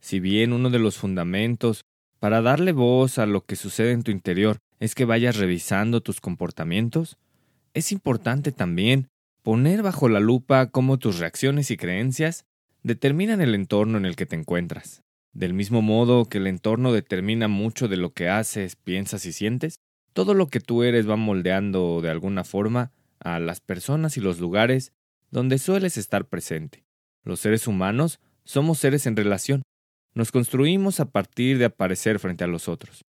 Si 0.00 0.20
bien 0.20 0.52
uno 0.52 0.70
de 0.70 0.78
los 0.78 0.96
fundamentos 0.96 1.84
para 2.18 2.42
darle 2.42 2.72
voz 2.72 3.18
a 3.18 3.26
lo 3.26 3.44
que 3.44 3.56
sucede 3.56 3.92
en 3.92 4.02
tu 4.02 4.10
interior 4.10 4.58
es 4.78 4.94
que 4.94 5.04
vayas 5.04 5.36
revisando 5.36 6.00
tus 6.00 6.20
comportamientos, 6.20 7.18
es 7.74 7.92
importante 7.92 8.52
también 8.52 9.08
poner 9.42 9.82
bajo 9.82 10.08
la 10.08 10.20
lupa 10.20 10.66
cómo 10.70 10.98
tus 10.98 11.18
reacciones 11.18 11.70
y 11.70 11.76
creencias 11.76 12.44
determinan 12.82 13.40
el 13.40 13.54
entorno 13.54 13.98
en 13.98 14.06
el 14.06 14.16
que 14.16 14.26
te 14.26 14.36
encuentras. 14.36 15.02
Del 15.32 15.54
mismo 15.54 15.82
modo 15.82 16.24
que 16.24 16.38
el 16.38 16.46
entorno 16.46 16.92
determina 16.92 17.46
mucho 17.46 17.88
de 17.88 17.96
lo 17.96 18.12
que 18.12 18.28
haces, 18.28 18.76
piensas 18.76 19.26
y 19.26 19.32
sientes, 19.32 19.76
todo 20.12 20.34
lo 20.34 20.48
que 20.48 20.60
tú 20.60 20.82
eres 20.82 21.08
va 21.08 21.16
moldeando 21.16 22.00
de 22.00 22.10
alguna 22.10 22.42
forma 22.42 22.90
a 23.20 23.38
las 23.38 23.60
personas 23.60 24.16
y 24.16 24.20
los 24.20 24.40
lugares 24.40 24.92
donde 25.30 25.58
sueles 25.58 25.96
estar 25.96 26.26
presente. 26.26 26.84
Los 27.22 27.40
seres 27.40 27.66
humanos 27.66 28.18
somos 28.44 28.78
seres 28.78 29.06
en 29.06 29.14
relación, 29.14 29.62
nos 30.14 30.32
construimos 30.32 31.00
a 31.00 31.10
partir 31.10 31.58
de 31.58 31.66
aparecer 31.66 32.18
frente 32.18 32.44
a 32.44 32.48
los 32.48 32.68
otros. 32.68 33.04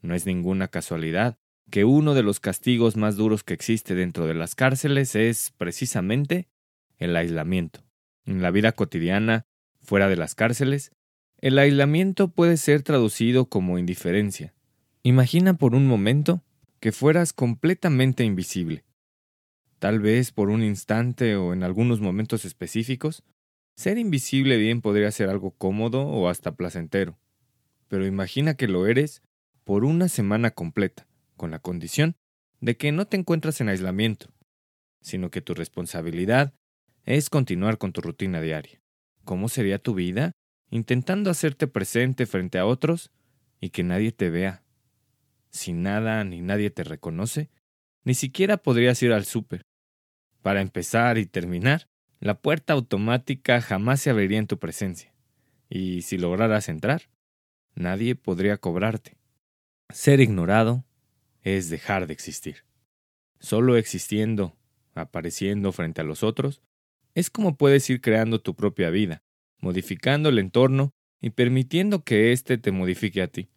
No 0.00 0.14
es 0.14 0.26
ninguna 0.26 0.68
casualidad 0.68 1.38
que 1.70 1.84
uno 1.84 2.14
de 2.14 2.22
los 2.22 2.40
castigos 2.40 2.96
más 2.96 3.16
duros 3.16 3.42
que 3.42 3.54
existe 3.54 3.94
dentro 3.94 4.26
de 4.26 4.34
las 4.34 4.54
cárceles 4.54 5.14
es 5.14 5.52
precisamente 5.56 6.48
el 6.98 7.16
aislamiento. 7.16 7.80
En 8.26 8.42
la 8.42 8.50
vida 8.50 8.72
cotidiana, 8.72 9.46
fuera 9.82 10.08
de 10.08 10.16
las 10.16 10.34
cárceles, 10.34 10.92
el 11.38 11.58
aislamiento 11.58 12.28
puede 12.28 12.56
ser 12.56 12.82
traducido 12.82 13.46
como 13.46 13.78
indiferencia. 13.78 14.54
Imagina 15.02 15.54
por 15.54 15.74
un 15.74 15.86
momento 15.86 16.42
que 16.80 16.92
fueras 16.92 17.32
completamente 17.32 18.24
invisible. 18.24 18.84
Tal 19.78 20.00
vez 20.00 20.32
por 20.32 20.48
un 20.48 20.62
instante 20.62 21.36
o 21.36 21.52
en 21.52 21.62
algunos 21.62 22.00
momentos 22.00 22.44
específicos, 22.44 23.22
ser 23.76 23.98
invisible 23.98 24.56
bien 24.56 24.80
podría 24.80 25.10
ser 25.10 25.28
algo 25.28 25.50
cómodo 25.52 26.06
o 26.06 26.28
hasta 26.28 26.54
placentero, 26.54 27.18
pero 27.88 28.06
imagina 28.06 28.54
que 28.54 28.68
lo 28.68 28.86
eres 28.86 29.22
por 29.64 29.84
una 29.84 30.08
semana 30.08 30.50
completa, 30.50 31.06
con 31.36 31.50
la 31.50 31.58
condición 31.58 32.16
de 32.60 32.76
que 32.76 32.92
no 32.92 33.06
te 33.06 33.16
encuentras 33.16 33.60
en 33.60 33.68
aislamiento, 33.68 34.32
sino 35.00 35.30
que 35.30 35.40
tu 35.40 35.54
responsabilidad 35.54 36.54
es 37.04 37.28
continuar 37.28 37.78
con 37.78 37.92
tu 37.92 38.00
rutina 38.00 38.40
diaria. 38.40 38.80
¿Cómo 39.24 39.48
sería 39.48 39.78
tu 39.78 39.94
vida 39.94 40.32
intentando 40.70 41.30
hacerte 41.30 41.66
presente 41.66 42.26
frente 42.26 42.58
a 42.58 42.66
otros 42.66 43.10
y 43.60 43.70
que 43.70 43.82
nadie 43.82 44.12
te 44.12 44.30
vea? 44.30 44.62
Si 45.50 45.72
nada 45.72 46.24
ni 46.24 46.40
nadie 46.40 46.70
te 46.70 46.84
reconoce, 46.84 47.50
ni 48.04 48.14
siquiera 48.14 48.58
podrías 48.58 49.02
ir 49.02 49.12
al 49.12 49.24
súper. 49.24 49.62
Para 50.42 50.60
empezar 50.60 51.16
y 51.16 51.26
terminar, 51.26 51.86
la 52.24 52.40
puerta 52.40 52.72
automática 52.72 53.60
jamás 53.60 54.00
se 54.00 54.08
abriría 54.08 54.38
en 54.38 54.46
tu 54.46 54.58
presencia, 54.58 55.12
y 55.68 56.00
si 56.00 56.16
lograras 56.16 56.70
entrar, 56.70 57.02
nadie 57.74 58.14
podría 58.14 58.56
cobrarte. 58.56 59.18
Ser 59.90 60.20
ignorado 60.20 60.86
es 61.42 61.68
dejar 61.68 62.06
de 62.06 62.14
existir. 62.14 62.64
Solo 63.40 63.76
existiendo, 63.76 64.56
apareciendo 64.94 65.70
frente 65.70 66.00
a 66.00 66.04
los 66.04 66.22
otros, 66.22 66.62
es 67.14 67.28
como 67.28 67.58
puedes 67.58 67.90
ir 67.90 68.00
creando 68.00 68.40
tu 68.40 68.56
propia 68.56 68.88
vida, 68.88 69.22
modificando 69.60 70.30
el 70.30 70.38
entorno 70.38 70.92
y 71.20 71.28
permitiendo 71.28 72.04
que 72.04 72.32
éste 72.32 72.56
te 72.56 72.72
modifique 72.72 73.20
a 73.20 73.28
ti. 73.28 73.50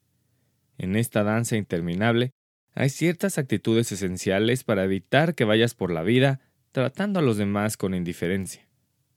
En 0.78 0.98
esta 0.98 1.24
danza 1.24 1.56
interminable 1.56 2.32
hay 2.74 2.90
ciertas 2.90 3.38
actitudes 3.38 3.94
esenciales 3.94 4.66
para 4.66 4.84
evitar 4.84 5.36
que 5.36 5.46
vayas 5.46 5.74
por 5.74 5.90
la 5.90 6.04
vida 6.04 6.42
tratando 6.78 7.18
a 7.18 7.24
los 7.24 7.38
demás 7.38 7.76
con 7.76 7.96
indiferencia, 7.96 8.68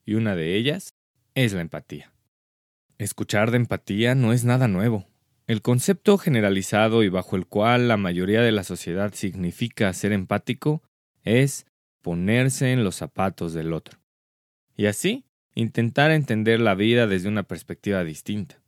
y 0.06 0.15
una 0.15 0.34
de 0.34 0.56
ellas 0.56 0.94
es 1.34 1.53
la 1.53 1.60
empatía. 1.60 2.10
Escuchar 2.97 3.50
de 3.50 3.59
empatía 3.59 4.15
no 4.15 4.32
es 4.32 4.47
nada 4.47 4.66
nuevo. 4.66 5.06
El 5.47 5.60
concepto 5.60 6.16
generalizado 6.16 7.03
y 7.03 7.10
bajo 7.10 7.37
el 7.37 7.44
cual 7.44 7.87
la 7.87 7.98
mayoría 7.98 8.41
de 8.41 8.50
la 8.50 8.65
sociedad 8.65 9.12
significa 9.12 9.93
ser 9.93 10.12
empático 10.12 10.82
es 11.22 11.66
ponerse 12.00 12.72
en 12.72 12.82
los 12.82 12.94
zapatos 12.94 13.53
del 13.53 13.75
otro. 13.75 13.98
Y 14.75 14.87
así, 14.87 15.27
intentar 15.54 16.12
entender 16.12 16.60
la 16.60 16.75
vida 16.75 17.06
desde 17.06 17.28
una 17.28 17.42
perspectiva 17.42 18.03
distinta. 18.04 18.59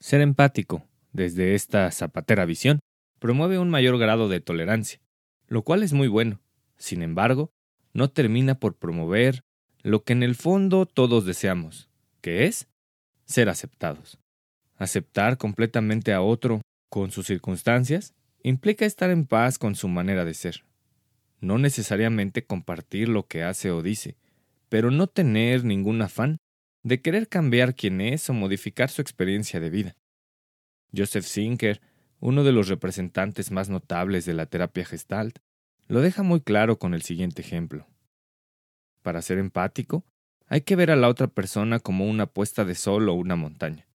Ser 0.00 0.22
empático, 0.22 0.86
desde 1.12 1.54
esta 1.54 1.90
zapatera 1.90 2.46
visión, 2.46 2.80
promueve 3.18 3.58
un 3.58 3.68
mayor 3.68 3.98
grado 3.98 4.30
de 4.30 4.40
tolerancia, 4.40 5.00
lo 5.48 5.64
cual 5.64 5.82
es 5.82 5.92
muy 5.92 6.08
bueno. 6.08 6.40
Sin 6.78 7.02
embargo, 7.02 7.52
no 7.92 8.10
termina 8.10 8.58
por 8.58 8.76
promover 8.76 9.42
lo 9.82 10.04
que 10.04 10.12
en 10.12 10.22
el 10.22 10.34
fondo 10.34 10.86
todos 10.86 11.24
deseamos, 11.24 11.88
que 12.20 12.46
es 12.46 12.68
ser 13.24 13.48
aceptados. 13.48 14.18
Aceptar 14.76 15.38
completamente 15.38 16.12
a 16.12 16.22
otro 16.22 16.62
con 16.88 17.10
sus 17.10 17.26
circunstancias 17.26 18.14
implica 18.42 18.86
estar 18.86 19.10
en 19.10 19.26
paz 19.26 19.58
con 19.58 19.74
su 19.74 19.88
manera 19.88 20.24
de 20.24 20.34
ser. 20.34 20.64
No 21.40 21.58
necesariamente 21.58 22.44
compartir 22.44 23.08
lo 23.08 23.26
que 23.26 23.42
hace 23.42 23.70
o 23.70 23.82
dice, 23.82 24.16
pero 24.68 24.90
no 24.90 25.06
tener 25.06 25.64
ningún 25.64 26.02
afán 26.02 26.38
de 26.82 27.00
querer 27.00 27.28
cambiar 27.28 27.74
quién 27.74 28.00
es 28.00 28.28
o 28.30 28.32
modificar 28.32 28.90
su 28.90 29.02
experiencia 29.02 29.60
de 29.60 29.70
vida. 29.70 29.96
Joseph 30.96 31.24
Sinker, 31.24 31.80
uno 32.20 32.44
de 32.44 32.52
los 32.52 32.68
representantes 32.68 33.50
más 33.50 33.68
notables 33.68 34.24
de 34.24 34.34
la 34.34 34.46
terapia 34.46 34.84
gestalt, 34.84 35.38
lo 35.88 36.02
deja 36.02 36.22
muy 36.22 36.40
claro 36.40 36.78
con 36.78 36.94
el 36.94 37.02
siguiente 37.02 37.40
ejemplo. 37.40 37.86
Para 39.02 39.22
ser 39.22 39.38
empático, 39.38 40.04
hay 40.46 40.60
que 40.60 40.76
ver 40.76 40.90
a 40.90 40.96
la 40.96 41.08
otra 41.08 41.28
persona 41.28 41.80
como 41.80 42.06
una 42.06 42.26
puesta 42.26 42.64
de 42.64 42.74
sol 42.74 43.08
o 43.08 43.14
una 43.14 43.36
montaña. 43.36 43.88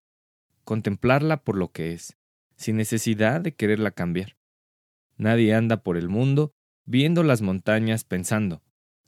Contemplarla 0.63 1.43
por 1.43 1.57
lo 1.57 1.71
que 1.71 1.93
es, 1.93 2.17
sin 2.55 2.77
necesidad 2.77 3.41
de 3.41 3.53
quererla 3.53 3.91
cambiar. 3.91 4.37
Nadie 5.17 5.53
anda 5.53 5.83
por 5.83 5.97
el 5.97 6.07
mundo 6.07 6.53
viendo 6.85 7.23
las 7.23 7.41
montañas 7.41 8.05
pensando, 8.05 8.61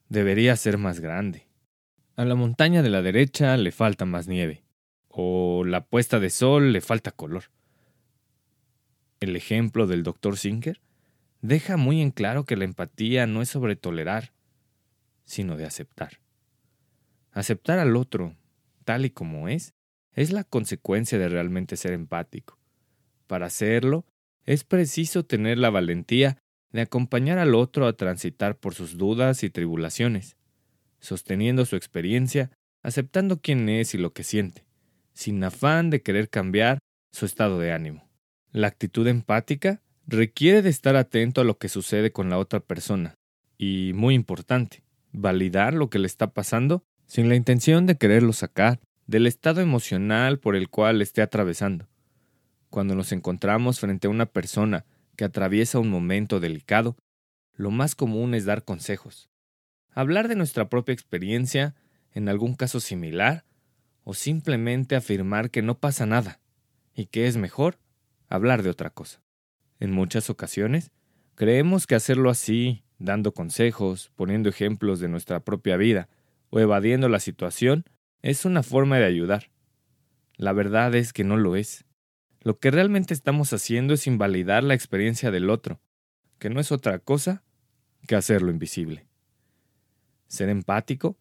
debería 0.10 0.56
ser 0.56 0.78
más 0.78 1.00
grande. 1.00 1.48
A 2.16 2.26
la 2.26 2.36
montaña 2.36 2.84
de 2.84 2.90
la 2.90 3.02
derecha 3.02 3.56
le 3.58 3.72
falta 3.72 4.06
más 4.06 4.28
nieve, 4.28 4.64
o 5.08 5.64
la 5.64 5.86
puesta 5.86 6.20
de 6.20 6.30
sol 6.30 6.74
le 6.74 6.82
falta 6.82 7.12
color. 7.12 7.46
El 9.20 9.36
ejemplo 9.36 9.88
del 9.88 10.04
doctor 10.04 10.38
Singer 10.38 10.82
deja 11.44 11.76
muy 11.76 12.02
en 12.02 12.12
claro 12.12 12.46
que 12.46 12.56
la 12.56 12.64
empatía 12.64 13.28
no 13.28 13.42
es 13.42 13.50
sobre 13.50 13.76
tolerar, 13.76 14.32
sino 15.26 15.58
de 15.58 15.66
aceptar. 15.66 16.22
Aceptar 17.32 17.80
al 17.80 17.98
otro, 17.98 18.36
tal 18.86 19.06
y 19.06 19.10
como 19.10 19.50
es, 19.50 19.74
es 20.14 20.32
la 20.32 20.46
consecuencia 20.46 21.20
de 21.20 21.28
realmente 21.28 21.76
ser 21.76 21.92
empático. 21.92 22.58
Para 23.28 23.48
hacerlo, 23.48 24.06
es 24.46 24.64
preciso 24.64 25.26
tener 25.26 25.58
la 25.58 25.70
valentía 25.70 26.38
de 26.72 26.82
acompañar 26.82 27.38
al 27.40 27.56
otro 27.56 27.88
a 27.88 27.98
transitar 27.98 28.58
por 28.58 28.74
sus 28.74 28.98
dudas 28.98 29.44
y 29.44 29.50
tribulaciones, 29.50 30.38
sosteniendo 31.00 31.66
su 31.66 31.76
experiencia, 31.76 32.52
aceptando 32.84 33.42
quién 33.42 33.68
es 33.68 33.94
y 33.94 33.98
lo 33.98 34.14
que 34.14 34.24
siente, 34.24 34.66
sin 35.14 35.44
afán 35.44 35.90
de 35.90 36.02
querer 36.02 36.30
cambiar 36.30 36.80
su 37.12 37.26
estado 37.26 37.60
de 37.60 37.74
ánimo. 37.74 38.10
La 38.52 38.68
actitud 38.68 39.08
empática 39.08 39.82
requiere 40.06 40.62
de 40.62 40.70
estar 40.70 40.96
atento 40.96 41.42
a 41.42 41.44
lo 41.44 41.58
que 41.58 41.70
sucede 41.70 42.12
con 42.12 42.30
la 42.30 42.38
otra 42.38 42.60
persona 42.60 43.16
y, 43.58 43.92
muy 43.96 44.16
importante, 44.16 44.84
validar 45.12 45.74
lo 45.74 45.90
que 45.90 46.00
le 46.00 46.08
está 46.08 46.34
pasando 46.34 46.84
sin 47.06 47.30
la 47.30 47.36
intención 47.36 47.86
de 47.86 47.98
quererlo 47.98 48.34
sacar 48.34 48.80
del 49.08 49.28
estado 49.28 49.62
emocional 49.62 50.40
por 50.40 50.56
el 50.56 50.70
cual 50.70 51.02
esté 51.02 51.22
atravesando. 51.22 51.88
Cuando 52.70 52.96
nos 52.96 53.12
encontramos 53.12 53.80
frente 53.80 54.08
a 54.08 54.10
una 54.10 54.26
persona 54.26 54.86
que 55.16 55.26
atraviesa 55.26 55.80
un 55.80 55.90
momento 55.90 56.40
delicado, 56.40 56.98
lo 57.54 57.70
más 57.70 57.94
común 57.96 58.34
es 58.34 58.46
dar 58.46 58.64
consejos, 58.64 59.30
hablar 59.92 60.28
de 60.28 60.36
nuestra 60.36 60.70
propia 60.70 60.94
experiencia 60.94 61.76
en 62.14 62.30
algún 62.30 62.56
caso 62.56 62.80
similar 62.80 63.46
o 64.04 64.14
simplemente 64.14 64.96
afirmar 64.96 65.52
que 65.52 65.62
no 65.62 65.78
pasa 65.78 66.06
nada 66.06 66.40
y 66.96 67.06
que 67.06 67.28
es 67.28 67.38
mejor 67.38 67.78
hablar 68.28 68.64
de 68.64 68.70
otra 68.70 68.90
cosa. 68.90 69.23
En 69.80 69.92
muchas 69.92 70.30
ocasiones, 70.30 70.92
creemos 71.36 71.88
que 71.88 71.96
hacerlo 71.96 72.30
así, 72.30 72.84
dando 73.00 73.34
consejos, 73.34 74.12
poniendo 74.16 74.50
ejemplos 74.50 75.00
de 75.00 75.10
nuestra 75.10 75.42
propia 75.42 75.78
vida 75.78 76.10
o 76.50 76.60
evadiendo 76.60 77.10
la 77.10 77.20
situación, 77.20 77.86
es 78.22 78.46
una 78.46 78.64
forma 78.64 78.98
de 78.98 79.06
ayudar. 79.06 79.52
La 80.38 80.54
verdad 80.54 80.96
es 80.96 81.14
que 81.14 81.24
no 81.24 81.38
lo 81.38 81.56
es. 81.56 81.86
Lo 82.42 82.60
que 82.60 82.72
realmente 82.72 83.14
estamos 83.14 83.54
haciendo 83.54 83.94
es 83.94 84.08
invalidar 84.08 84.64
la 84.64 84.74
experiencia 84.74 85.32
del 85.32 85.50
otro, 85.50 85.80
que 86.40 86.50
no 86.50 86.60
es 86.60 86.72
otra 86.72 87.00
cosa 87.00 87.44
que 88.08 88.16
hacerlo 88.16 88.52
invisible. 88.52 89.06
Ser 90.28 90.50
empático 90.50 91.18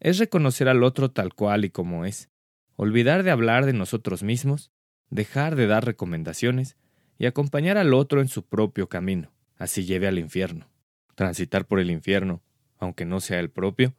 es 0.00 0.18
reconocer 0.18 0.68
al 0.68 0.82
otro 0.82 1.10
tal 1.10 1.34
cual 1.34 1.64
y 1.64 1.70
como 1.70 2.04
es, 2.04 2.30
olvidar 2.76 3.22
de 3.22 3.30
hablar 3.30 3.66
de 3.66 3.72
nosotros 3.72 4.22
mismos, 4.22 4.70
dejar 5.10 5.56
de 5.56 5.66
dar 5.66 5.84
recomendaciones 5.84 6.76
y 7.20 7.26
acompañar 7.26 7.76
al 7.76 7.92
otro 7.92 8.22
en 8.22 8.28
su 8.28 8.46
propio 8.46 8.88
camino, 8.88 9.30
así 9.58 9.84
lleve 9.84 10.08
al 10.08 10.18
infierno. 10.18 10.70
Transitar 11.14 11.66
por 11.66 11.78
el 11.78 11.90
infierno, 11.90 12.40
aunque 12.78 13.04
no 13.04 13.20
sea 13.20 13.40
el 13.40 13.50
propio, 13.50 13.92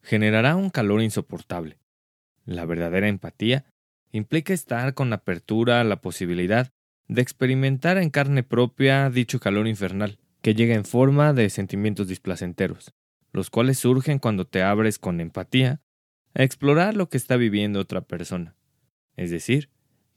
generará 0.00 0.54
un 0.54 0.70
calor 0.70 1.02
insoportable. 1.02 1.80
La 2.44 2.66
verdadera 2.66 3.08
empatía 3.08 3.64
implica 4.12 4.54
estar 4.54 4.94
con 4.94 5.12
apertura 5.12 5.80
a 5.80 5.84
la 5.84 6.00
posibilidad 6.00 6.70
de 7.08 7.20
experimentar 7.20 7.98
en 7.98 8.10
carne 8.10 8.44
propia 8.44 9.10
dicho 9.10 9.40
calor 9.40 9.66
infernal, 9.66 10.20
que 10.40 10.54
llega 10.54 10.76
en 10.76 10.84
forma 10.84 11.32
de 11.32 11.50
sentimientos 11.50 12.06
displacenteros, 12.06 12.94
los 13.32 13.50
cuales 13.50 13.80
surgen 13.80 14.20
cuando 14.20 14.46
te 14.46 14.62
abres 14.62 15.00
con 15.00 15.20
empatía 15.20 15.80
a 16.32 16.44
explorar 16.44 16.94
lo 16.94 17.08
que 17.08 17.16
está 17.16 17.34
viviendo 17.34 17.80
otra 17.80 18.02
persona, 18.02 18.54
es 19.16 19.32
decir, 19.32 19.68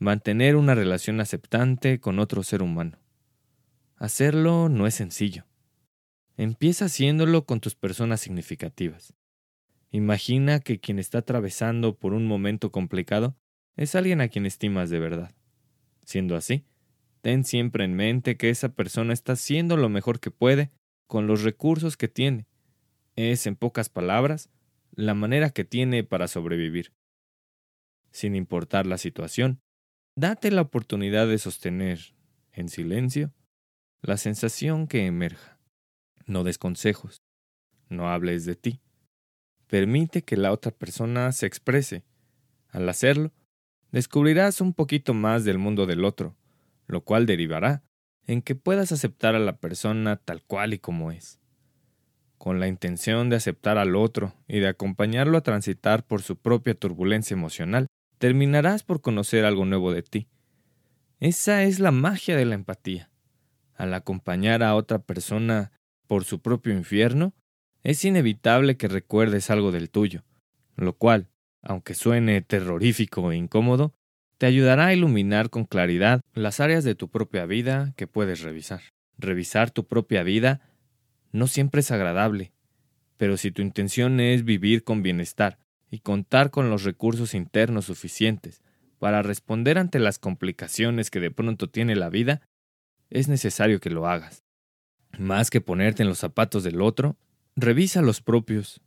mantener 0.01 0.55
una 0.55 0.73
relación 0.73 1.21
aceptante 1.21 1.99
con 1.99 2.17
otro 2.17 2.41
ser 2.41 2.63
humano. 2.63 2.97
Hacerlo 3.97 4.67
no 4.67 4.87
es 4.87 4.95
sencillo. 4.95 5.45
Empieza 6.37 6.85
haciéndolo 6.85 7.45
con 7.45 7.59
tus 7.59 7.75
personas 7.75 8.19
significativas. 8.19 9.13
Imagina 9.91 10.59
que 10.59 10.79
quien 10.79 10.97
está 10.97 11.19
atravesando 11.19 11.99
por 11.99 12.15
un 12.15 12.25
momento 12.25 12.71
complicado 12.71 13.37
es 13.75 13.93
alguien 13.93 14.21
a 14.21 14.27
quien 14.27 14.47
estimas 14.47 14.89
de 14.89 14.97
verdad. 14.97 15.35
Siendo 16.03 16.35
así, 16.35 16.65
ten 17.21 17.43
siempre 17.43 17.85
en 17.85 17.93
mente 17.93 18.37
que 18.37 18.49
esa 18.49 18.69
persona 18.69 19.13
está 19.13 19.33
haciendo 19.33 19.77
lo 19.77 19.87
mejor 19.87 20.19
que 20.19 20.31
puede 20.31 20.71
con 21.05 21.27
los 21.27 21.43
recursos 21.43 21.95
que 21.95 22.07
tiene 22.07 22.47
es, 23.15 23.45
en 23.45 23.55
pocas 23.55 23.89
palabras, 23.89 24.49
la 24.95 25.13
manera 25.13 25.51
que 25.51 25.63
tiene 25.63 26.03
para 26.03 26.27
sobrevivir. 26.27 26.91
Sin 28.09 28.35
importar 28.35 28.87
la 28.87 28.97
situación, 28.97 29.60
date 30.15 30.51
la 30.51 30.61
oportunidad 30.61 31.27
de 31.27 31.37
sostener, 31.37 31.99
en 32.51 32.69
silencio, 32.69 33.33
la 34.01 34.17
sensación 34.17 34.87
que 34.87 35.05
emerja. 35.05 35.59
No 36.25 36.43
des 36.43 36.57
consejos, 36.57 37.21
no 37.89 38.09
hables 38.09 38.45
de 38.45 38.55
ti. 38.55 38.81
Permite 39.67 40.23
que 40.23 40.37
la 40.37 40.51
otra 40.51 40.71
persona 40.71 41.31
se 41.31 41.45
exprese. 41.45 42.03
Al 42.69 42.87
hacerlo, 42.89 43.31
descubrirás 43.91 44.61
un 44.61 44.73
poquito 44.73 45.13
más 45.13 45.43
del 45.43 45.57
mundo 45.57 45.85
del 45.85 46.05
otro, 46.05 46.35
lo 46.87 47.01
cual 47.01 47.25
derivará 47.25 47.83
en 48.27 48.41
que 48.41 48.55
puedas 48.55 48.91
aceptar 48.91 49.35
a 49.35 49.39
la 49.39 49.57
persona 49.57 50.17
tal 50.17 50.43
cual 50.43 50.73
y 50.73 50.79
como 50.79 51.11
es 51.11 51.41
con 52.41 52.59
la 52.59 52.67
intención 52.67 53.29
de 53.29 53.35
aceptar 53.35 53.77
al 53.77 53.95
otro 53.95 54.33
y 54.47 54.61
de 54.61 54.67
acompañarlo 54.67 55.37
a 55.37 55.41
transitar 55.41 56.03
por 56.03 56.23
su 56.23 56.37
propia 56.37 56.73
turbulencia 56.73 57.35
emocional, 57.35 57.85
terminarás 58.21 58.83
por 58.83 59.01
conocer 59.01 59.45
algo 59.45 59.65
nuevo 59.65 59.91
de 59.91 60.03
ti. 60.03 60.27
Esa 61.19 61.63
es 61.63 61.79
la 61.79 61.89
magia 61.89 62.37
de 62.37 62.45
la 62.45 62.53
empatía. 62.53 63.09
Al 63.73 63.95
acompañar 63.95 64.61
a 64.61 64.75
otra 64.75 64.99
persona 64.99 65.71
por 66.05 66.23
su 66.23 66.39
propio 66.39 66.71
infierno, 66.71 67.33
es 67.81 68.05
inevitable 68.05 68.77
que 68.77 68.87
recuerdes 68.87 69.49
algo 69.49 69.71
del 69.71 69.89
tuyo, 69.89 70.23
lo 70.75 70.93
cual, 70.93 71.29
aunque 71.63 71.95
suene 71.95 72.43
terrorífico 72.43 73.31
e 73.31 73.37
incómodo, 73.37 73.95
te 74.37 74.45
ayudará 74.45 74.85
a 74.85 74.93
iluminar 74.93 75.49
con 75.49 75.65
claridad 75.65 76.21
las 76.35 76.59
áreas 76.59 76.83
de 76.83 76.93
tu 76.93 77.09
propia 77.09 77.47
vida 77.47 77.91
que 77.97 78.05
puedes 78.05 78.41
revisar. 78.41 78.81
Revisar 79.17 79.71
tu 79.71 79.87
propia 79.87 80.21
vida 80.21 80.61
no 81.31 81.47
siempre 81.47 81.81
es 81.81 81.89
agradable, 81.89 82.51
pero 83.17 83.35
si 83.37 83.49
tu 83.49 83.63
intención 83.63 84.19
es 84.19 84.43
vivir 84.43 84.83
con 84.83 85.01
bienestar 85.01 85.57
y 85.91 85.99
contar 85.99 86.49
con 86.49 86.69
los 86.69 86.83
recursos 86.83 87.35
internos 87.35 87.85
suficientes 87.85 88.63
para 88.97 89.21
responder 89.21 89.77
ante 89.77 89.99
las 89.99 90.17
complicaciones 90.17 91.11
que 91.11 91.19
de 91.19 91.31
pronto 91.31 91.69
tiene 91.69 91.95
la 91.95 92.09
vida, 92.09 92.41
es 93.09 93.27
necesario 93.27 93.79
que 93.79 93.89
lo 93.89 94.07
hagas. 94.07 94.43
Más 95.19 95.49
que 95.49 95.59
ponerte 95.59 96.03
en 96.03 96.09
los 96.09 96.19
zapatos 96.19 96.63
del 96.63 96.81
otro, 96.81 97.17
revisa 97.57 98.01
los 98.01 98.21
propios, 98.21 98.81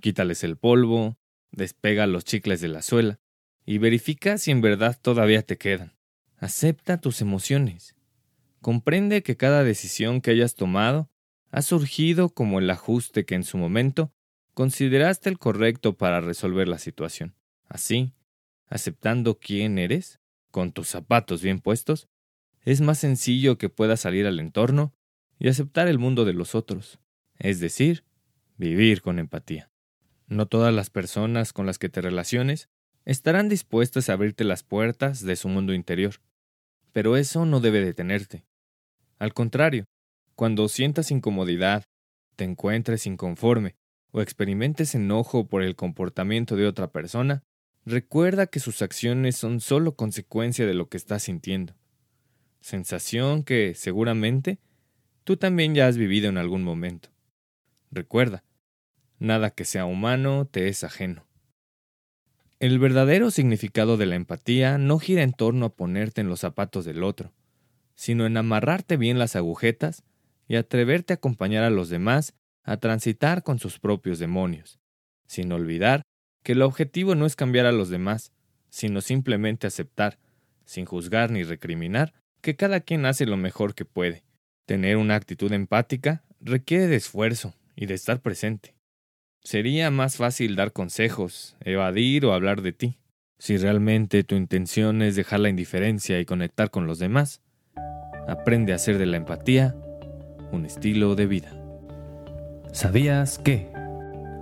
quítales 0.00 0.44
el 0.44 0.56
polvo, 0.56 1.18
despega 1.50 2.06
los 2.06 2.24
chicles 2.24 2.60
de 2.60 2.68
la 2.68 2.82
suela 2.82 3.18
y 3.66 3.78
verifica 3.78 4.38
si 4.38 4.52
en 4.52 4.60
verdad 4.60 4.98
todavía 5.00 5.42
te 5.42 5.58
quedan. 5.58 5.92
Acepta 6.36 7.00
tus 7.00 7.20
emociones. 7.20 7.96
Comprende 8.60 9.22
que 9.22 9.36
cada 9.36 9.64
decisión 9.64 10.20
que 10.20 10.30
hayas 10.30 10.54
tomado 10.54 11.10
ha 11.50 11.62
surgido 11.62 12.28
como 12.28 12.60
el 12.60 12.70
ajuste 12.70 13.24
que 13.24 13.34
en 13.34 13.44
su 13.44 13.58
momento 13.58 14.12
consideraste 14.54 15.28
el 15.28 15.38
correcto 15.38 15.96
para 15.96 16.20
resolver 16.20 16.68
la 16.68 16.78
situación. 16.78 17.34
Así, 17.66 18.14
aceptando 18.68 19.38
quién 19.38 19.78
eres, 19.78 20.20
con 20.50 20.72
tus 20.72 20.88
zapatos 20.88 21.42
bien 21.42 21.60
puestos, 21.60 22.08
es 22.62 22.80
más 22.80 22.98
sencillo 22.98 23.58
que 23.58 23.68
puedas 23.68 24.00
salir 24.00 24.26
al 24.26 24.40
entorno 24.40 24.94
y 25.38 25.48
aceptar 25.48 25.88
el 25.88 25.98
mundo 25.98 26.24
de 26.24 26.32
los 26.32 26.54
otros, 26.54 27.00
es 27.38 27.60
decir, 27.60 28.04
vivir 28.56 29.02
con 29.02 29.18
empatía. 29.18 29.70
No 30.28 30.46
todas 30.46 30.72
las 30.72 30.88
personas 30.88 31.52
con 31.52 31.66
las 31.66 31.78
que 31.78 31.88
te 31.88 32.00
relaciones 32.00 32.70
estarán 33.04 33.48
dispuestas 33.48 34.08
a 34.08 34.14
abrirte 34.14 34.44
las 34.44 34.62
puertas 34.62 35.22
de 35.22 35.36
su 35.36 35.48
mundo 35.48 35.74
interior, 35.74 36.14
pero 36.92 37.16
eso 37.16 37.44
no 37.44 37.60
debe 37.60 37.84
detenerte. 37.84 38.46
Al 39.18 39.34
contrario, 39.34 39.84
cuando 40.36 40.68
sientas 40.68 41.10
incomodidad, 41.10 41.84
te 42.36 42.44
encuentres 42.44 43.06
inconforme 43.06 43.76
o 44.14 44.22
experimentes 44.22 44.94
enojo 44.94 45.48
por 45.48 45.64
el 45.64 45.74
comportamiento 45.74 46.54
de 46.54 46.68
otra 46.68 46.92
persona, 46.92 47.42
recuerda 47.84 48.46
que 48.46 48.60
sus 48.60 48.80
acciones 48.80 49.36
son 49.36 49.60
solo 49.60 49.96
consecuencia 49.96 50.66
de 50.66 50.74
lo 50.74 50.88
que 50.88 50.96
estás 50.96 51.24
sintiendo. 51.24 51.74
Sensación 52.60 53.42
que, 53.42 53.74
seguramente, 53.74 54.60
tú 55.24 55.36
también 55.36 55.74
ya 55.74 55.88
has 55.88 55.96
vivido 55.96 56.28
en 56.28 56.38
algún 56.38 56.62
momento. 56.62 57.08
Recuerda, 57.90 58.44
nada 59.18 59.50
que 59.50 59.64
sea 59.64 59.84
humano 59.84 60.46
te 60.48 60.68
es 60.68 60.84
ajeno. 60.84 61.26
El 62.60 62.78
verdadero 62.78 63.32
significado 63.32 63.96
de 63.96 64.06
la 64.06 64.14
empatía 64.14 64.78
no 64.78 65.00
gira 65.00 65.24
en 65.24 65.32
torno 65.32 65.66
a 65.66 65.74
ponerte 65.74 66.20
en 66.20 66.28
los 66.28 66.38
zapatos 66.38 66.84
del 66.84 67.02
otro, 67.02 67.32
sino 67.96 68.26
en 68.26 68.36
amarrarte 68.36 68.96
bien 68.96 69.18
las 69.18 69.34
agujetas 69.34 70.04
y 70.46 70.54
atreverte 70.54 71.14
a 71.14 71.16
acompañar 71.16 71.64
a 71.64 71.70
los 71.70 71.88
demás 71.88 72.32
a 72.64 72.78
transitar 72.78 73.42
con 73.42 73.58
sus 73.58 73.78
propios 73.78 74.18
demonios, 74.18 74.80
sin 75.26 75.52
olvidar 75.52 76.02
que 76.42 76.52
el 76.52 76.62
objetivo 76.62 77.14
no 77.14 77.26
es 77.26 77.36
cambiar 77.36 77.66
a 77.66 77.72
los 77.72 77.88
demás, 77.88 78.32
sino 78.70 79.00
simplemente 79.00 79.66
aceptar, 79.66 80.18
sin 80.64 80.84
juzgar 80.84 81.30
ni 81.30 81.44
recriminar, 81.44 82.14
que 82.40 82.56
cada 82.56 82.80
quien 82.80 83.06
hace 83.06 83.26
lo 83.26 83.36
mejor 83.36 83.74
que 83.74 83.84
puede. 83.84 84.24
Tener 84.66 84.96
una 84.96 85.14
actitud 85.14 85.52
empática 85.52 86.24
requiere 86.40 86.86
de 86.86 86.96
esfuerzo 86.96 87.54
y 87.76 87.86
de 87.86 87.94
estar 87.94 88.20
presente. 88.20 88.74
Sería 89.42 89.90
más 89.90 90.16
fácil 90.16 90.56
dar 90.56 90.72
consejos, 90.72 91.56
evadir 91.60 92.24
o 92.24 92.32
hablar 92.32 92.62
de 92.62 92.72
ti. 92.72 92.98
Si 93.38 93.56
realmente 93.58 94.24
tu 94.24 94.36
intención 94.36 95.02
es 95.02 95.16
dejar 95.16 95.40
la 95.40 95.50
indiferencia 95.50 96.18
y 96.18 96.24
conectar 96.24 96.70
con 96.70 96.86
los 96.86 96.98
demás, 96.98 97.42
aprende 98.26 98.72
a 98.72 98.76
hacer 98.76 98.96
de 98.96 99.06
la 99.06 99.18
empatía 99.18 99.74
un 100.50 100.64
estilo 100.64 101.14
de 101.14 101.26
vida. 101.26 101.63
¿Sabías 102.74 103.38
que? 103.38 103.68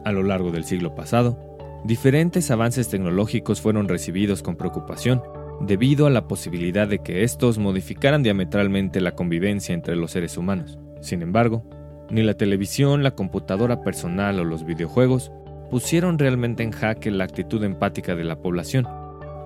A 0.07 0.11
lo 0.11 0.23
largo 0.23 0.53
del 0.53 0.65
siglo 0.65 0.95
pasado, 0.95 1.39
diferentes 1.85 2.51
avances 2.51 2.89
tecnológicos 2.89 3.61
fueron 3.61 3.89
recibidos 3.89 4.43
con 4.43 4.57
preocupación 4.57 5.23
debido 5.61 6.07
a 6.07 6.11
la 6.11 6.27
posibilidad 6.29 6.89
de 6.89 7.01
que 7.01 7.25
estos 7.25 7.59
modificaran 7.59 8.23
diametralmente 8.23 9.03
la 9.03 9.15
convivencia 9.15 9.75
entre 9.75 9.97
los 9.97 10.13
seres 10.13 10.39
humanos. 10.39 10.79
Sin 11.03 11.21
embargo, 11.21 11.69
ni 12.09 12.23
la 12.23 12.33
televisión, 12.33 13.03
la 13.03 13.11
computadora 13.11 13.83
personal 13.83 14.41
o 14.41 14.45
los 14.45 14.65
videojuegos 14.65 15.31
pusieron 15.71 16.19
realmente 16.19 16.63
en 16.63 16.73
jaque 16.73 17.11
la 17.11 17.25
actitud 17.25 17.63
empática 17.63 18.15
de 18.17 18.25
la 18.25 18.41
población, 18.41 18.89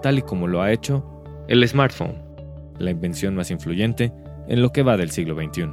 tal 0.00 0.19
y 0.19 0.23
como 0.23 0.47
lo 0.47 0.62
ha 0.62 0.71
hecho 0.71 1.25
el 1.49 1.66
smartphone, 1.66 2.23
la 2.78 2.93
invención 2.93 3.35
más 3.35 3.50
influyente 3.50 4.12
en 4.47 4.62
lo 4.62 4.71
que 4.71 4.85
va 4.85 4.97
del 4.97 5.11
siglo 5.11 5.35
XXI. 5.35 5.71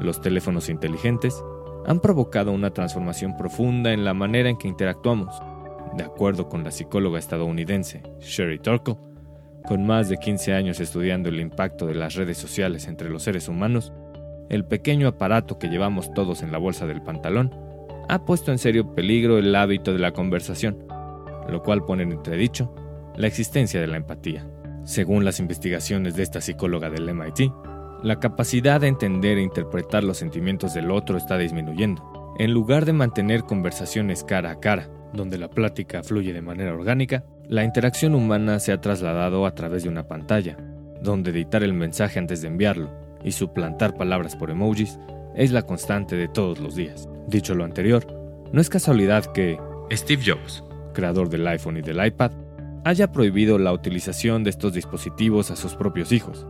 Los 0.00 0.20
teléfonos 0.20 0.68
inteligentes 0.68 1.42
han 1.86 2.00
provocado 2.00 2.52
una 2.52 2.70
transformación 2.70 3.36
profunda 3.36 3.92
en 3.92 4.04
la 4.04 4.14
manera 4.14 4.48
en 4.48 4.56
que 4.56 4.68
interactuamos. 4.68 5.34
De 5.96 6.04
acuerdo 6.04 6.48
con 6.48 6.64
la 6.64 6.70
psicóloga 6.70 7.18
estadounidense 7.18 8.02
Sherry 8.20 8.58
Turkle, 8.58 8.96
con 9.66 9.86
más 9.86 10.08
de 10.08 10.16
15 10.16 10.54
años 10.54 10.80
estudiando 10.80 11.28
el 11.28 11.40
impacto 11.40 11.86
de 11.86 11.94
las 11.94 12.14
redes 12.14 12.38
sociales 12.38 12.88
entre 12.88 13.10
los 13.10 13.22
seres 13.22 13.48
humanos, 13.48 13.92
el 14.48 14.64
pequeño 14.64 15.08
aparato 15.08 15.58
que 15.58 15.68
llevamos 15.68 16.12
todos 16.14 16.42
en 16.42 16.52
la 16.52 16.58
bolsa 16.58 16.86
del 16.86 17.02
pantalón 17.02 17.54
ha 18.08 18.24
puesto 18.24 18.50
en 18.52 18.58
serio 18.58 18.94
peligro 18.94 19.38
el 19.38 19.54
hábito 19.54 19.92
de 19.92 19.98
la 19.98 20.12
conversación, 20.12 20.84
lo 21.48 21.62
cual 21.62 21.84
pone 21.84 22.02
en 22.02 22.12
entredicho 22.12 22.74
la 23.16 23.26
existencia 23.26 23.80
de 23.80 23.86
la 23.86 23.96
empatía. 23.96 24.46
Según 24.84 25.24
las 25.24 25.38
investigaciones 25.38 26.16
de 26.16 26.22
esta 26.22 26.40
psicóloga 26.40 26.90
del 26.90 27.12
MIT, 27.14 27.52
la 28.02 28.18
capacidad 28.18 28.80
de 28.80 28.88
entender 28.88 29.38
e 29.38 29.42
interpretar 29.42 30.02
los 30.02 30.18
sentimientos 30.18 30.74
del 30.74 30.90
otro 30.90 31.16
está 31.16 31.38
disminuyendo. 31.38 32.34
En 32.38 32.52
lugar 32.52 32.84
de 32.84 32.92
mantener 32.92 33.44
conversaciones 33.44 34.24
cara 34.24 34.50
a 34.50 34.60
cara, 34.60 34.88
donde 35.12 35.38
la 35.38 35.48
plática 35.48 36.02
fluye 36.02 36.32
de 36.32 36.42
manera 36.42 36.74
orgánica, 36.74 37.24
la 37.48 37.64
interacción 37.64 38.14
humana 38.14 38.58
se 38.58 38.72
ha 38.72 38.80
trasladado 38.80 39.46
a 39.46 39.54
través 39.54 39.84
de 39.84 39.88
una 39.88 40.08
pantalla, 40.08 40.56
donde 41.00 41.30
editar 41.30 41.62
el 41.62 41.74
mensaje 41.74 42.18
antes 42.18 42.42
de 42.42 42.48
enviarlo 42.48 42.90
y 43.22 43.32
suplantar 43.32 43.94
palabras 43.94 44.34
por 44.34 44.50
emojis 44.50 44.98
es 45.36 45.52
la 45.52 45.62
constante 45.62 46.16
de 46.16 46.28
todos 46.28 46.58
los 46.58 46.74
días. 46.74 47.08
Dicho 47.28 47.54
lo 47.54 47.64
anterior, 47.64 48.06
no 48.52 48.60
es 48.60 48.68
casualidad 48.68 49.26
que 49.26 49.58
Steve 49.92 50.22
Jobs, 50.26 50.64
creador 50.92 51.28
del 51.28 51.46
iPhone 51.46 51.76
y 51.76 51.82
del 51.82 52.04
iPad, 52.04 52.32
haya 52.84 53.12
prohibido 53.12 53.58
la 53.58 53.72
utilización 53.72 54.42
de 54.42 54.50
estos 54.50 54.72
dispositivos 54.72 55.50
a 55.50 55.56
sus 55.56 55.74
propios 55.74 56.10
hijos, 56.10 56.46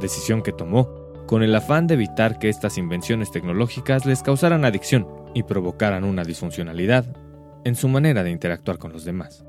decisión 0.00 0.42
que 0.42 0.52
tomó 0.52 1.06
con 1.26 1.42
el 1.42 1.54
afán 1.54 1.86
de 1.86 1.94
evitar 1.94 2.38
que 2.38 2.48
estas 2.48 2.78
invenciones 2.78 3.30
tecnológicas 3.30 4.06
les 4.06 4.22
causaran 4.22 4.64
adicción 4.64 5.06
y 5.34 5.42
provocaran 5.42 6.04
una 6.04 6.22
disfuncionalidad 6.22 7.04
en 7.64 7.74
su 7.74 7.88
manera 7.88 8.22
de 8.22 8.30
interactuar 8.30 8.78
con 8.78 8.92
los 8.92 9.04
demás. 9.04 9.44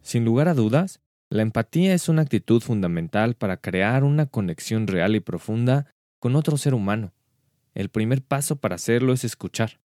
Sin 0.00 0.24
lugar 0.24 0.48
a 0.48 0.54
dudas, 0.54 1.00
la 1.28 1.42
empatía 1.42 1.94
es 1.94 2.08
una 2.08 2.22
actitud 2.22 2.62
fundamental 2.62 3.34
para 3.34 3.58
crear 3.58 4.04
una 4.04 4.26
conexión 4.26 4.86
real 4.86 5.14
y 5.14 5.20
profunda 5.20 5.86
con 6.18 6.34
otro 6.34 6.56
ser 6.56 6.74
humano. 6.74 7.12
El 7.74 7.90
primer 7.90 8.22
paso 8.22 8.56
para 8.56 8.76
hacerlo 8.76 9.12
es 9.12 9.24
escuchar 9.24 9.80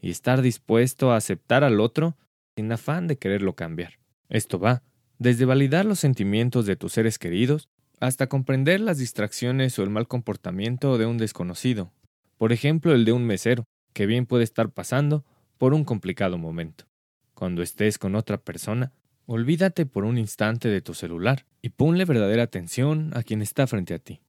y 0.00 0.10
estar 0.10 0.42
dispuesto 0.42 1.12
a 1.12 1.16
aceptar 1.16 1.64
al 1.64 1.80
otro 1.80 2.16
sin 2.56 2.70
afán 2.72 3.06
de 3.06 3.16
quererlo 3.16 3.54
cambiar. 3.54 4.00
Esto 4.28 4.58
va 4.58 4.82
desde 5.18 5.44
validar 5.44 5.86
los 5.86 6.00
sentimientos 6.00 6.66
de 6.66 6.76
tus 6.76 6.92
seres 6.92 7.18
queridos 7.18 7.68
hasta 8.02 8.26
comprender 8.26 8.80
las 8.80 8.98
distracciones 8.98 9.78
o 9.78 9.84
el 9.84 9.90
mal 9.90 10.08
comportamiento 10.08 10.98
de 10.98 11.06
un 11.06 11.18
desconocido, 11.18 11.92
por 12.36 12.52
ejemplo 12.52 12.92
el 12.94 13.04
de 13.04 13.12
un 13.12 13.24
mesero, 13.24 13.62
que 13.92 14.06
bien 14.06 14.26
puede 14.26 14.42
estar 14.42 14.70
pasando 14.70 15.24
por 15.56 15.72
un 15.72 15.84
complicado 15.84 16.36
momento. 16.36 16.86
Cuando 17.32 17.62
estés 17.62 17.98
con 17.98 18.16
otra 18.16 18.38
persona, 18.38 18.92
olvídate 19.26 19.86
por 19.86 20.04
un 20.04 20.18
instante 20.18 20.68
de 20.68 20.80
tu 20.80 20.94
celular 20.94 21.46
y 21.60 21.68
ponle 21.68 22.04
verdadera 22.04 22.42
atención 22.42 23.12
a 23.14 23.22
quien 23.22 23.40
está 23.40 23.68
frente 23.68 23.94
a 23.94 24.00
ti. 24.00 24.20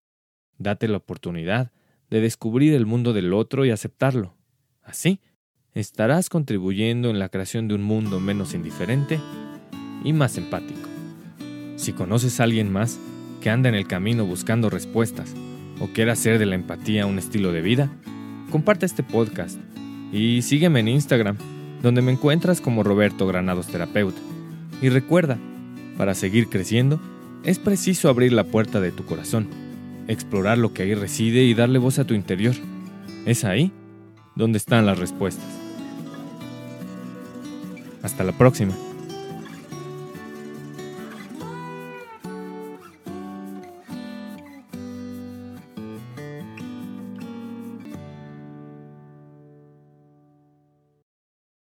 Date 0.60 0.88
la 0.88 0.98
oportunidad 0.98 1.72
de 2.12 2.22
descubrir 2.22 2.76
el 2.76 2.86
mundo 2.86 3.12
del 3.12 3.34
otro 3.34 3.66
y 3.66 3.72
aceptarlo. 3.72 4.36
Así, 4.84 5.20
estarás 5.74 6.30
contribuyendo 6.30 7.10
en 7.10 7.18
la 7.18 7.30
creación 7.30 7.68
de 7.68 7.74
un 7.74 7.82
mundo 7.82 8.20
menos 8.20 8.54
indiferente 8.54 9.20
y 10.04 10.14
más 10.14 10.38
empático. 10.38 10.90
Si 11.76 11.92
conoces 11.92 12.40
a 12.40 12.44
alguien 12.44 12.72
más 12.72 13.00
que 13.44 13.50
anda 13.50 13.68
en 13.68 13.76
el 13.76 13.88
camino 13.88 14.26
buscando 14.26 14.70
respuestas 14.70 15.34
o 15.82 15.88
quiere 15.88 16.12
hacer 16.12 16.40
de 16.40 16.46
la 16.46 16.56
empatía 16.56 17.06
un 17.06 17.20
estilo 17.20 17.52
de 17.52 17.62
vida, 17.62 17.92
comparte 18.50 18.86
este 18.86 19.04
podcast 19.04 19.60
y 20.14 20.42
sígueme 20.44 20.80
en 20.80 20.88
Instagram, 20.88 21.36
donde 21.82 22.02
me 22.02 22.14
encuentras 22.14 22.62
como 22.62 22.84
Roberto 22.84 23.28
Granados 23.28 23.68
Terapeuta. 23.68 24.22
Y 24.82 24.88
recuerda, 24.88 25.38
para 25.98 26.16
seguir 26.16 26.48
creciendo, 26.48 27.02
es 27.44 27.60
preciso 27.60 28.08
abrir 28.08 28.32
la 28.32 28.46
puerta 28.46 28.80
de 28.80 28.92
tu 28.92 29.04
corazón, 29.06 29.50
explorar 30.08 30.58
lo 30.58 30.74
que 30.74 30.84
ahí 30.84 30.96
reside 30.96 31.44
y 31.44 31.54
darle 31.54 31.80
voz 31.80 32.00
a 32.00 32.06
tu 32.06 32.14
interior. 32.14 32.56
Es 33.26 33.44
ahí 33.44 33.74
donde 34.38 34.58
están 34.58 34.86
las 34.86 35.00
respuestas. 35.00 35.44
Hasta 38.02 38.24
la 38.24 38.32
próxima. 38.32 38.74